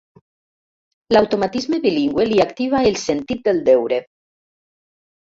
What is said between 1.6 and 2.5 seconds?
bilingüe li